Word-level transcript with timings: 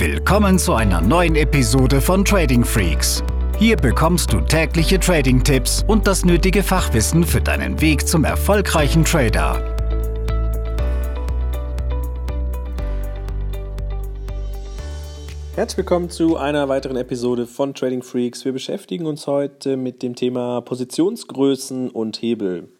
Willkommen 0.00 0.58
zu 0.58 0.72
einer 0.72 1.02
neuen 1.02 1.36
Episode 1.36 2.00
von 2.00 2.24
Trading 2.24 2.64
Freaks. 2.64 3.22
Hier 3.58 3.76
bekommst 3.76 4.32
du 4.32 4.40
tägliche 4.40 4.98
Trading-Tipps 4.98 5.84
und 5.86 6.06
das 6.06 6.24
nötige 6.24 6.62
Fachwissen 6.62 7.22
für 7.22 7.42
deinen 7.42 7.78
Weg 7.82 8.08
zum 8.08 8.24
erfolgreichen 8.24 9.04
Trader. 9.04 9.62
Herzlich 15.54 15.76
willkommen 15.76 16.08
zu 16.08 16.38
einer 16.38 16.70
weiteren 16.70 16.96
Episode 16.96 17.46
von 17.46 17.74
Trading 17.74 18.02
Freaks. 18.02 18.46
Wir 18.46 18.54
beschäftigen 18.54 19.04
uns 19.04 19.26
heute 19.26 19.76
mit 19.76 20.02
dem 20.02 20.14
Thema 20.14 20.62
Positionsgrößen 20.62 21.90
und 21.90 22.22
Hebel. 22.22 22.72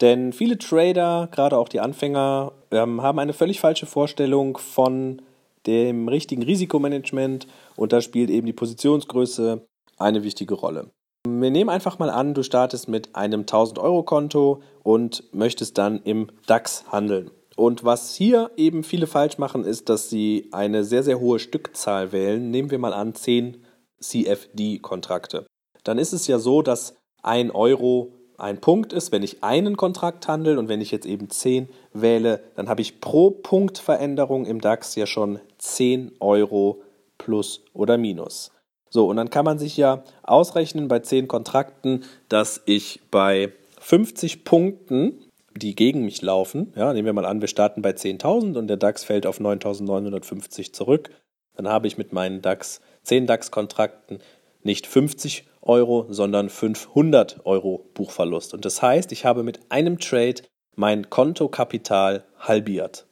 Denn 0.00 0.32
viele 0.32 0.58
Trader, 0.58 1.28
gerade 1.30 1.56
auch 1.56 1.68
die 1.68 1.78
Anfänger, 1.78 2.50
ähm, 2.72 3.00
haben 3.00 3.20
eine 3.20 3.32
völlig 3.32 3.60
falsche 3.60 3.86
Vorstellung 3.86 4.58
von 4.58 5.22
dem 5.68 6.08
richtigen 6.08 6.42
Risikomanagement 6.42 7.46
und 7.76 7.92
da 7.92 8.00
spielt 8.00 8.30
eben 8.30 8.46
die 8.46 8.52
Positionsgröße 8.52 9.68
eine 9.98 10.24
wichtige 10.24 10.54
Rolle. 10.54 10.90
Wir 11.26 11.50
nehmen 11.50 11.68
einfach 11.68 11.98
mal 11.98 12.10
an, 12.10 12.32
du 12.32 12.42
startest 12.42 12.88
mit 12.88 13.14
einem 13.14 13.40
1000 13.40 13.78
Euro 13.78 14.02
Konto 14.02 14.62
und 14.82 15.22
möchtest 15.32 15.76
dann 15.76 16.00
im 16.02 16.28
DAX 16.46 16.90
handeln. 16.90 17.30
Und 17.54 17.84
was 17.84 18.14
hier 18.14 18.50
eben 18.56 18.82
viele 18.82 19.06
falsch 19.06 19.36
machen, 19.36 19.64
ist, 19.64 19.88
dass 19.88 20.08
sie 20.08 20.48
eine 20.52 20.84
sehr, 20.84 21.02
sehr 21.02 21.20
hohe 21.20 21.38
Stückzahl 21.38 22.12
wählen. 22.12 22.50
Nehmen 22.50 22.70
wir 22.70 22.78
mal 22.78 22.92
an 22.94 23.14
10 23.14 23.58
CFD-Kontrakte. 24.00 25.44
Dann 25.84 25.98
ist 25.98 26.12
es 26.12 26.28
ja 26.28 26.38
so, 26.38 26.62
dass 26.62 26.94
ein 27.22 27.50
Euro 27.50 28.17
ein 28.38 28.60
Punkt 28.60 28.92
ist, 28.92 29.12
wenn 29.12 29.22
ich 29.22 29.42
einen 29.42 29.76
Kontrakt 29.76 30.28
handle 30.28 30.58
und 30.58 30.68
wenn 30.68 30.80
ich 30.80 30.90
jetzt 30.90 31.06
eben 31.06 31.28
10 31.28 31.68
wähle, 31.92 32.40
dann 32.54 32.68
habe 32.68 32.80
ich 32.80 33.00
pro 33.00 33.30
Punktveränderung 33.30 34.46
im 34.46 34.60
DAX 34.60 34.94
ja 34.94 35.06
schon 35.06 35.40
10 35.58 36.12
Euro 36.20 36.82
plus 37.18 37.62
oder 37.74 37.98
minus. 37.98 38.52
So, 38.90 39.08
und 39.08 39.16
dann 39.16 39.30
kann 39.30 39.44
man 39.44 39.58
sich 39.58 39.76
ja 39.76 40.02
ausrechnen 40.22 40.88
bei 40.88 41.00
10 41.00 41.28
Kontrakten, 41.28 42.04
dass 42.28 42.62
ich 42.64 43.00
bei 43.10 43.52
50 43.80 44.44
Punkten, 44.44 45.24
die 45.56 45.74
gegen 45.74 46.04
mich 46.04 46.22
laufen, 46.22 46.72
ja, 46.76 46.92
nehmen 46.92 47.06
wir 47.06 47.12
mal 47.12 47.26
an, 47.26 47.40
wir 47.40 47.48
starten 47.48 47.82
bei 47.82 47.90
10.000 47.90 48.56
und 48.56 48.68
der 48.68 48.76
DAX 48.76 49.02
fällt 49.02 49.26
auf 49.26 49.40
9.950 49.40 50.72
zurück, 50.72 51.10
dann 51.56 51.68
habe 51.68 51.88
ich 51.88 51.98
mit 51.98 52.12
meinen 52.12 52.40
DAX, 52.40 52.80
10 53.02 53.26
DAX-Kontrakten 53.26 54.20
nicht 54.68 54.86
50 54.86 55.46
Euro, 55.62 56.06
sondern 56.10 56.50
500 56.50 57.40
Euro 57.44 57.90
Buchverlust. 57.94 58.54
Und 58.54 58.64
das 58.64 58.82
heißt, 58.82 59.10
ich 59.12 59.24
habe 59.24 59.42
mit 59.42 59.60
einem 59.70 59.98
Trade 59.98 60.42
mein 60.76 61.10
Kontokapital 61.10 62.24
halbiert. 62.38 63.06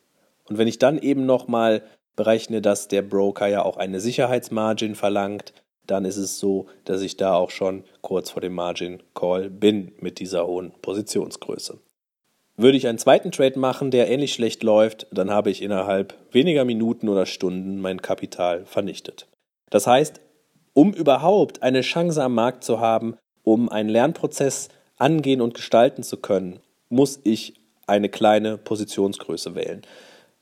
Und 0.45 0.59
wenn 0.59 0.69
ich 0.69 0.79
dann 0.79 0.99
eben 0.99 1.27
nochmal 1.27 1.83
berechne, 2.15 2.61
dass 2.61 2.89
der 2.89 3.03
Broker 3.03 3.47
ja 3.47 3.65
auch 3.65 3.79
eine 3.79 4.01
Sicherheitsmargin 4.01 4.95
verlangt, 4.95 5.55
dann 5.87 6.05
ist 6.05 6.19
es 6.19 6.39
so, 6.39 6.67
dass 6.85 7.01
ich 7.01 7.17
da 7.17 7.35
auch 7.35 7.51
schon 7.51 7.85
kurz 8.03 8.31
vor 8.31 8.43
dem 8.43 8.55
Margin 8.55 9.03
Call 9.15 9.49
bin 9.49 9.93
mit 9.99 10.19
dieser 10.19 10.47
hohen 10.47 10.73
Positionsgröße. 10.83 11.79
Würde 12.59 12.77
ich 12.77 12.87
einen 12.87 12.99
zweiten 12.99 13.33
Trade 13.33 13.59
machen, 13.59 13.91
der 13.91 14.11
ähnlich 14.11 14.35
schlecht 14.35 14.63
läuft, 14.63 15.07
dann 15.11 15.31
habe 15.31 15.51
ich 15.51 15.63
innerhalb 15.63 16.15
weniger 16.33 16.65
Minuten 16.65 17.09
oder 17.09 17.25
Stunden 17.25 17.81
mein 17.81 18.03
Kapital 18.03 18.67
vernichtet. 18.67 19.27
Das 19.71 19.87
heißt, 19.87 20.21
um 20.77 20.93
überhaupt 20.93 21.63
eine 21.63 21.81
Chance 21.81 22.23
am 22.23 22.35
Markt 22.35 22.63
zu 22.63 22.81
haben, 22.81 23.17
um 23.45 23.71
einen 23.71 23.89
Lernprozess 23.89 24.69
angehen 24.99 25.41
und 25.41 25.55
gestalten 25.55 26.03
zu 26.03 26.19
können, 26.19 26.61
muss 26.91 27.19
ich 27.25 27.55
eine 27.87 28.11
kleine 28.11 28.59
Positionsgröße 28.59 29.55
wählen. 29.55 29.81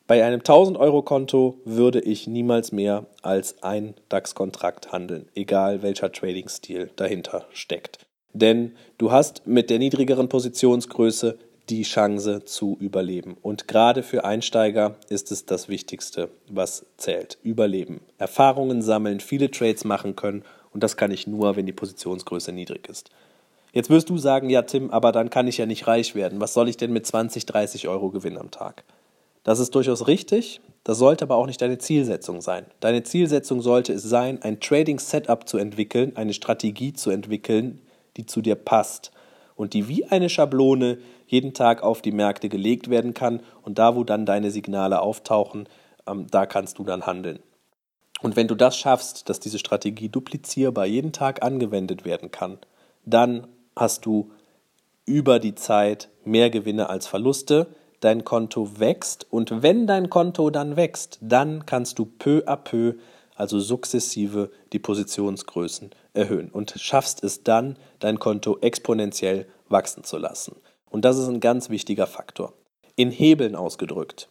Bei 0.09 0.25
einem 0.25 0.41
1000 0.41 0.77
Euro 0.77 1.03
Konto 1.03 1.61
würde 1.65 2.01
ich 2.01 2.27
niemals 2.27 2.73
mehr 2.73 3.07
als 3.23 3.63
ein 3.63 3.95
DAX-Kontrakt 4.09 4.91
handeln, 4.91 5.29
egal 5.37 5.83
welcher 5.83 6.11
Trading-Stil 6.11 6.91
dahinter 6.97 7.47
steckt. 7.53 8.05
Denn 8.33 8.73
du 8.99 9.13
hast 9.13 9.47
mit 9.47 9.71
der 9.71 9.79
niedrigeren 9.79 10.29
Positionsgröße 10.29 11.39
die 11.71 11.83
Chance 11.83 12.45
zu 12.45 12.77
überleben. 12.81 13.37
Und 13.43 13.69
gerade 13.69 14.03
für 14.03 14.25
Einsteiger 14.25 14.97
ist 15.09 15.33
es 15.33 15.47
das 15.47 15.69
Wichtigste, 15.69 16.29
was 16.49 16.87
zählt. 16.97 17.39
Überleben. 17.43 18.01
Erfahrungen 18.19 18.83
sammeln, 18.83 19.21
viele 19.21 19.51
Trades 19.51 19.85
machen 19.85 20.17
können 20.17 20.45
und 20.73 20.83
das 20.83 20.97
kann 20.97 21.11
ich 21.11 21.27
nur, 21.27 21.57
wenn 21.57 21.67
die 21.67 21.73
Positionsgröße 21.73 22.53
niedrig 22.53 22.89
ist. 22.89 23.11
Jetzt 23.73 23.91
wirst 23.91 24.11
du 24.11 24.19
sagen, 24.19 24.51
ja 24.51 24.63
Tim, 24.63 24.91
aber 24.91 25.11
dann 25.11 25.31
kann 25.31 25.49
ich 25.49 25.59
ja 25.59 25.67
nicht 25.67 25.87
reich 25.87 26.15
werden. 26.15 26.41
Was 26.41 26.55
soll 26.55 26.69
ich 26.69 26.77
denn 26.77 26.93
mit 26.93 27.07
20, 27.07 27.47
30 27.47 27.89
Euro 27.89 28.11
gewinnen 28.11 28.39
am 28.39 28.51
Tag? 28.51 28.85
Das 29.43 29.59
ist 29.59 29.75
durchaus 29.75 30.07
richtig, 30.07 30.61
das 30.85 30.99
sollte 30.99 31.25
aber 31.25 31.37
auch 31.37 31.47
nicht 31.47 31.61
deine 31.61 31.79
Zielsetzung 31.79 32.41
sein. 32.41 32.67
Deine 32.81 33.03
Zielsetzung 33.03 33.63
sollte 33.63 33.93
es 33.93 34.03
sein, 34.03 34.43
ein 34.43 34.61
Trading-Setup 34.61 35.49
zu 35.49 35.59
entwickeln, 35.59 36.13
eine 36.17 36.35
Strategie 36.35 36.93
zu 36.93 37.11
entwickeln, 37.11 37.81
die 38.17 38.27
zu 38.27 38.43
dir 38.43 38.55
passt 38.55 39.11
und 39.57 39.75
die 39.75 39.89
wie 39.89 40.05
eine 40.07 40.29
Schablone 40.29 40.99
jeden 41.27 41.55
Tag 41.55 41.83
auf 41.83 42.03
die 42.03 42.13
Märkte 42.13 42.49
gelegt 42.49 42.91
werden 42.91 43.15
kann 43.15 43.41
und 43.63 43.79
da, 43.79 43.97
wo 43.97 44.05
dann 44.05 44.27
deine 44.27 44.51
Signale 44.51 45.01
auftauchen, 45.01 45.69
ähm, 46.07 46.27
da 46.31 46.47
kannst 46.47 46.79
du 46.79 46.85
dann 46.85 47.07
handeln. 47.07 47.41
Und 48.23 48.37
wenn 48.37 48.49
du 48.49 48.55
das 48.55 48.77
schaffst, 48.77 49.29
dass 49.29 49.41
diese 49.41 49.59
Strategie 49.59 50.09
duplizierbar 50.09 50.87
jeden 50.87 51.13
Tag 51.13 51.43
angewendet 51.43 52.05
werden 52.05 52.31
kann, 52.31 52.59
dann 53.05 53.47
hast 53.77 54.07
du 54.07 54.31
über 55.05 55.39
die 55.39 55.55
Zeit 55.55 56.09
mehr 56.25 56.51
Gewinne 56.51 56.89
als 56.89 57.07
Verluste, 57.07 57.67
dein 58.01 58.25
Konto 58.25 58.79
wächst 58.79 59.27
und 59.31 59.63
wenn 59.63 59.87
dein 59.87 60.11
Konto 60.11 60.51
dann 60.51 60.77
wächst, 60.77 61.19
dann 61.21 61.67
kannst 61.67 61.99
du 61.99 62.07
peu 62.07 62.43
à 62.47 62.57
peu, 62.57 62.95
also 63.35 63.59
sukzessive, 63.59 64.51
die 64.73 64.79
Positionsgrößen 64.79 65.91
erhöhen 66.13 66.51
und 66.51 66.75
schaffst 66.79 67.25
es 67.25 67.43
dann, 67.43 67.77
dein 67.99 68.19
Konto 68.19 68.59
exponentiell 68.61 69.47
wachsen 69.69 70.05
zu 70.05 70.19
lassen. 70.19 70.57
Und 70.95 71.05
das 71.05 71.19
ist 71.19 71.27
ein 71.27 71.41
ganz 71.41 71.71
wichtiger 71.71 72.07
Faktor. 72.07 72.53
In 72.95 73.11
Hebeln 73.11 73.57
ausgedrückt. 73.57 74.29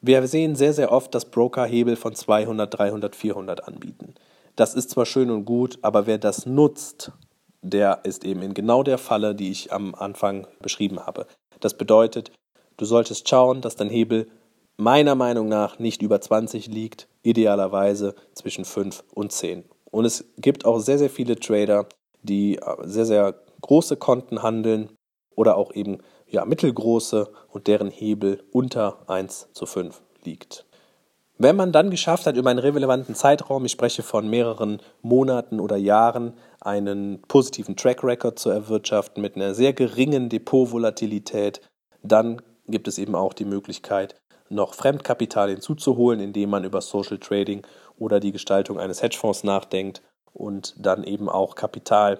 Wir 0.00 0.26
sehen 0.26 0.56
sehr, 0.56 0.72
sehr 0.72 0.90
oft, 0.90 1.14
dass 1.14 1.26
Broker 1.26 1.66
Hebel 1.66 1.96
von 1.96 2.14
200, 2.14 2.78
300, 2.78 3.14
400 3.14 3.68
anbieten. 3.68 4.14
Das 4.56 4.72
ist 4.72 4.88
zwar 4.88 5.04
schön 5.04 5.30
und 5.30 5.44
gut, 5.44 5.78
aber 5.82 6.06
wer 6.06 6.16
das 6.16 6.46
nutzt, 6.46 7.12
der 7.60 8.00
ist 8.04 8.24
eben 8.24 8.40
in 8.40 8.54
genau 8.54 8.82
der 8.82 8.96
Falle, 8.96 9.34
die 9.34 9.50
ich 9.50 9.70
am 9.70 9.94
Anfang 9.94 10.46
beschrieben 10.62 10.98
habe. 10.98 11.26
Das 11.60 11.76
bedeutet, 11.76 12.32
du 12.78 12.86
solltest 12.86 13.28
schauen, 13.28 13.60
dass 13.60 13.76
dein 13.76 13.90
Hebel 13.90 14.30
meiner 14.78 15.14
Meinung 15.14 15.48
nach 15.48 15.78
nicht 15.78 16.00
über 16.00 16.22
20 16.22 16.68
liegt, 16.68 17.06
idealerweise 17.22 18.14
zwischen 18.32 18.64
5 18.64 19.04
und 19.12 19.30
10. 19.30 19.62
Und 19.90 20.06
es 20.06 20.24
gibt 20.38 20.64
auch 20.64 20.78
sehr, 20.78 20.96
sehr 20.96 21.10
viele 21.10 21.38
Trader, 21.38 21.86
die 22.22 22.56
äh, 22.56 22.76
sehr, 22.84 23.04
sehr 23.04 23.34
große 23.60 23.98
Konten 23.98 24.42
handeln 24.42 24.88
oder 25.38 25.56
auch 25.56 25.72
eben 25.72 25.98
ja, 26.26 26.44
mittelgroße 26.44 27.30
und 27.48 27.68
deren 27.68 27.90
Hebel 27.90 28.42
unter 28.50 29.08
1 29.08 29.50
zu 29.52 29.66
5 29.66 30.02
liegt. 30.24 30.66
Wenn 31.38 31.54
man 31.54 31.70
dann 31.70 31.90
geschafft 31.90 32.26
hat, 32.26 32.36
über 32.36 32.50
einen 32.50 32.58
relevanten 32.58 33.14
Zeitraum, 33.14 33.64
ich 33.64 33.70
spreche 33.70 34.02
von 34.02 34.28
mehreren 34.28 34.82
Monaten 35.00 35.60
oder 35.60 35.76
Jahren, 35.76 36.32
einen 36.60 37.22
positiven 37.28 37.76
Track 37.76 38.02
Record 38.02 38.40
zu 38.40 38.50
erwirtschaften 38.50 39.22
mit 39.22 39.36
einer 39.36 39.54
sehr 39.54 39.72
geringen 39.72 40.28
Depotvolatilität, 40.28 41.60
dann 42.02 42.42
gibt 42.66 42.88
es 42.88 42.98
eben 42.98 43.14
auch 43.14 43.32
die 43.32 43.44
Möglichkeit, 43.44 44.16
noch 44.48 44.74
Fremdkapital 44.74 45.50
hinzuzuholen, 45.50 46.18
indem 46.18 46.50
man 46.50 46.64
über 46.64 46.80
Social 46.80 47.18
Trading 47.18 47.64
oder 47.96 48.18
die 48.18 48.32
Gestaltung 48.32 48.80
eines 48.80 49.02
Hedgefonds 49.02 49.44
nachdenkt 49.44 50.02
und 50.32 50.74
dann 50.84 51.04
eben 51.04 51.28
auch 51.28 51.54
Kapital 51.54 52.18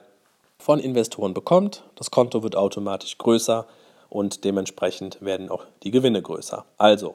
von 0.59 0.81
Investoren 0.81 1.35
bekommt. 1.35 1.85
Das 1.95 2.11
Konto 2.11 2.43
wird 2.43 2.57
automatisch 2.57 3.19
größer 3.19 3.67
und 4.09 4.45
dementsprechend 4.45 5.23
werden 5.23 5.51
auch 5.51 5.65
die 5.83 5.91
Gewinne 5.91 6.23
größer. 6.23 6.65
Also, 6.77 7.15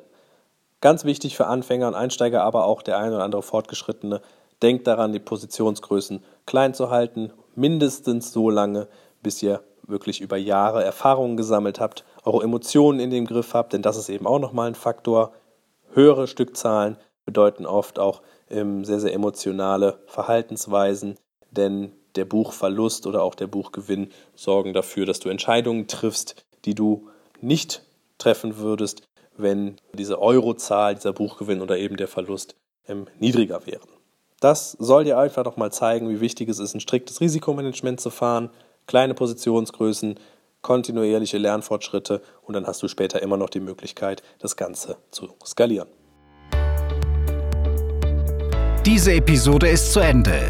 ganz 0.82 1.06
wichtig 1.06 1.36
für 1.36 1.48
Anfänger 1.48 1.88
und 1.88 1.96
Einsteiger, 1.96 2.44
aber 2.44 2.66
auch 2.66 2.82
der 2.82 2.98
ein 2.98 3.14
oder 3.14 3.24
andere 3.24 3.44
Fortgeschrittene, 3.44 4.22
denkt 4.62 4.88
daran, 4.88 5.12
die 5.12 5.20
Positionsgrößen 5.20 6.24
klein 6.46 6.74
zu 6.74 6.90
halten, 6.90 7.32
mindestens 7.56 8.32
so 8.32 8.50
lange, 8.50 8.88
bis 9.22 9.44
ihr 9.44 9.62
wirklich 9.86 10.22
über 10.22 10.38
Jahre 10.38 10.84
Erfahrungen 10.84 11.36
gesammelt 11.36 11.80
habt, 11.80 12.06
eure 12.24 12.44
Emotionen 12.44 13.00
in 13.00 13.10
dem 13.10 13.26
Griff 13.26 13.54
habt, 13.54 13.74
denn 13.74 13.82
das 13.82 13.98
ist 13.98 14.10
eben 14.10 14.26
auch 14.26 14.40
nochmal 14.40 14.68
ein 14.68 14.76
Faktor. 14.76 15.34
Höhere 15.92 16.28
Stückzahlen 16.28 16.98
bedeuten 17.26 17.66
oft 17.66 18.00
auch 18.00 18.22
ähm, 18.50 18.86
sehr, 18.86 19.00
sehr 19.00 19.14
emotionale 19.14 20.00
Verhaltensweisen, 20.06 21.18
denn 21.52 21.92
der 22.16 22.26
Buchverlust 22.26 23.08
oder 23.08 23.24
auch 23.24 23.36
der 23.36 23.48
Buchgewinn 23.48 24.10
sorgen 24.36 24.74
dafür, 24.74 25.06
dass 25.06 25.20
du 25.20 25.30
Entscheidungen 25.30 25.88
triffst, 25.88 26.46
die 26.66 26.76
du 26.76 27.10
nicht 27.42 27.84
treffen 28.18 28.58
würdest, 28.58 29.04
wenn 29.36 29.78
diese 29.94 30.22
Eurozahl, 30.22 30.96
dieser 30.96 31.14
Buchgewinn 31.14 31.62
oder 31.62 31.78
eben 31.78 31.98
der 31.98 32.08
Verlust 32.08 32.56
ähm, 32.88 33.08
niedriger 33.20 33.66
wären. 33.66 33.88
Das 34.40 34.72
soll 34.74 35.06
dir 35.06 35.18
einfach 35.18 35.46
nochmal 35.46 35.72
zeigen, 35.72 36.10
wie 36.10 36.20
wichtig 36.20 36.50
es 36.50 36.60
ist, 36.60 36.74
ein 36.74 36.82
striktes 36.82 37.22
Risikomanagement 37.22 38.02
zu 38.02 38.10
fahren, 38.10 38.50
kleine 38.88 39.14
Positionsgrößen, 39.14 40.20
kontinuierliche 40.62 41.38
Lernfortschritte 41.38 42.22
und 42.42 42.54
dann 42.54 42.68
hast 42.68 42.84
du 42.84 42.88
später 42.88 43.22
immer 43.22 43.38
noch 43.38 43.50
die 43.50 43.60
Möglichkeit, 43.60 44.24
das 44.40 44.56
Ganze 44.56 44.98
zu 45.12 45.30
skalieren. 45.46 45.88
Diese 48.86 49.14
Episode 49.14 49.70
ist 49.70 49.94
zu 49.94 50.02
Ende. 50.02 50.50